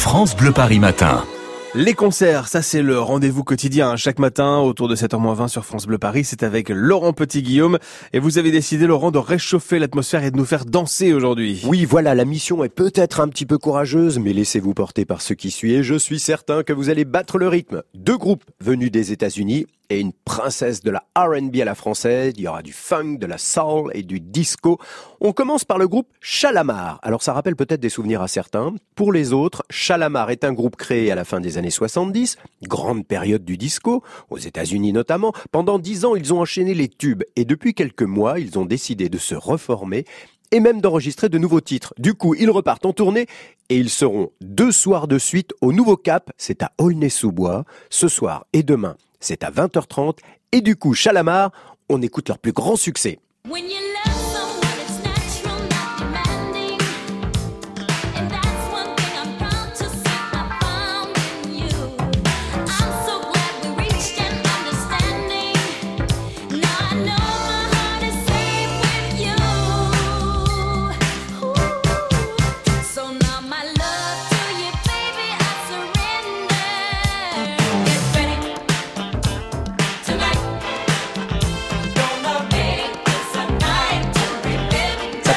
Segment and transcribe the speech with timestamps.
[0.00, 1.26] France Bleu Paris Matin.
[1.74, 3.96] Les concerts, ça c'est le rendez-vous quotidien.
[3.96, 7.78] Chaque matin, autour de 7h20 sur France Bleu Paris, c'est avec Laurent Petit-Guillaume.
[8.14, 11.62] Et vous avez décidé, Laurent, de réchauffer l'atmosphère et de nous faire danser aujourd'hui.
[11.66, 15.34] Oui, voilà, la mission est peut-être un petit peu courageuse, mais laissez-vous porter par ce
[15.34, 17.82] qui suit et je suis certain que vous allez battre le rythme.
[17.94, 22.32] Deux groupes venus des États-Unis et une princesse de la R&B à la française.
[22.36, 24.78] Il y aura du funk, de la soul et du disco.
[25.20, 27.00] On commence par le groupe Chalamar.
[27.02, 28.74] Alors ça rappelle peut-être des souvenirs à certains.
[28.94, 33.06] Pour les autres, Chalamar est un groupe créé à la fin des années 70, grande
[33.06, 35.32] période du disco, aux États-Unis notamment.
[35.50, 39.08] Pendant dix ans, ils ont enchaîné les tubes et depuis quelques mois, ils ont décidé
[39.08, 40.04] de se reformer
[40.52, 41.94] et même d'enregistrer de nouveaux titres.
[41.98, 43.26] Du coup, ils repartent en tournée
[43.68, 48.46] et ils seront deux soirs de suite au Nouveau Cap, c'est à Aulnay-sous-Bois, ce soir
[48.52, 50.18] et demain c'est à 20h30.
[50.52, 51.52] Et du coup, Chalamar,
[51.88, 53.18] on écoute leur plus grand succès.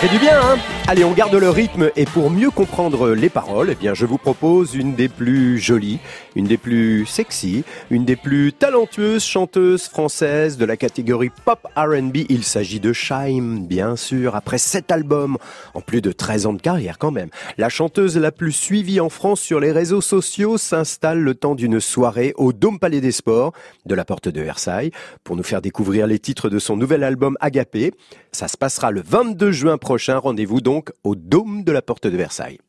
[0.03, 3.69] Fait du bien, hein Allez, on garde le rythme et pour mieux comprendre les paroles,
[3.71, 5.99] eh bien, je vous propose une des plus jolies,
[6.35, 12.17] une des plus sexy, une des plus talentueuses chanteuses françaises de la catégorie pop R&B.
[12.27, 15.37] Il s'agit de Shaim, bien sûr, après sept albums,
[15.73, 17.29] en plus de 13 ans de carrière quand même.
[17.57, 21.79] La chanteuse la plus suivie en France sur les réseaux sociaux s'installe le temps d'une
[21.79, 23.53] soirée au Dôme Palais des Sports
[23.85, 24.91] de la Porte de Versailles
[25.23, 27.93] pour nous faire découvrir les titres de son nouvel album Agapé.
[28.33, 30.17] Ça se passera le 22 juin prochain.
[30.17, 30.72] Rendez-vous donc
[31.03, 32.59] au Dôme de la Porte de Versailles.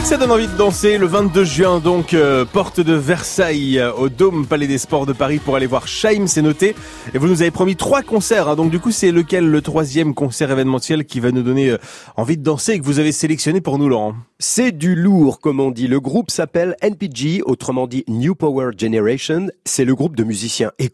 [0.00, 0.98] Que ça donne envie de danser.
[0.98, 5.12] Le 22 juin, donc euh, porte de Versailles euh, au Dôme Palais des Sports de
[5.12, 6.74] Paris pour aller voir Shaim, c'est noté.
[7.12, 10.14] Et vous nous avez promis trois concerts, hein, donc du coup c'est lequel le troisième
[10.14, 11.78] concert événementiel qui va nous donner euh,
[12.16, 14.14] envie de danser et que vous avez sélectionné pour nous Laurent?
[14.42, 15.86] C'est du lourd comme on dit.
[15.86, 19.48] Le groupe s'appelle NPG, autrement dit New Power Generation.
[19.66, 20.88] C'est le groupe de musiciens et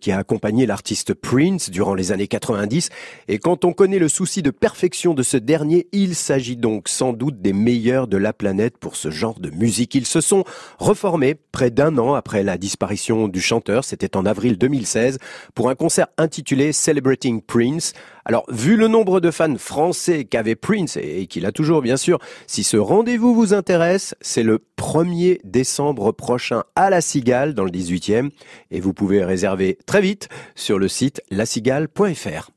[0.00, 2.88] qui a accompagné l'artiste Prince durant les années 90.
[3.28, 7.12] Et quand on connaît le souci de perfection de ce dernier, il s'agit donc sans
[7.12, 9.94] doute des meilleurs de la planète pour ce genre de musique.
[9.94, 10.44] Ils se sont
[10.78, 15.18] reformés près d'un an après la disparition du chanteur, c'était en avril 2016,
[15.54, 17.92] pour un concert intitulé Celebrating Prince.
[18.28, 22.18] Alors, vu le nombre de fans français qu'avait Prince, et qu'il a toujours bien sûr,
[22.48, 27.70] si ce rendez-vous vous intéresse, c'est le 1er décembre prochain à La Cigale, dans le
[27.70, 28.30] 18e,
[28.72, 32.50] et vous pouvez réserver très vite sur le site lacigale.fr.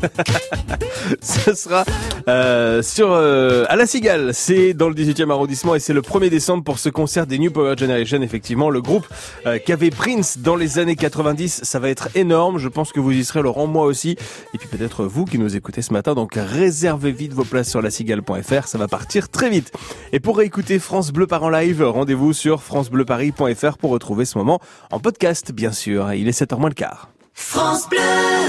[1.22, 1.84] Ce sera
[2.28, 6.28] euh, sur euh, à la Cigale, c'est dans le 18e arrondissement et c'est le 1er
[6.28, 8.22] décembre pour ce concert des New Power Generation.
[8.22, 9.06] Effectivement, le groupe
[9.46, 12.58] euh, qu'avait Prince dans les années 90, ça va être énorme.
[12.58, 14.16] Je pense que vous y serez, Laurent, moi aussi,
[14.54, 16.14] et puis peut-être vous qui nous écoutez ce matin.
[16.14, 19.72] Donc réservez vite vos places sur la Cigale.fr, ça va partir très vite.
[20.12, 24.60] Et pour écouter France Bleu par en live, rendez-vous sur francebleuparis.fr pour retrouver ce moment
[24.90, 26.12] en podcast, bien sûr.
[26.12, 27.10] Il est 7h moins le quart.
[27.34, 28.40] France Bleu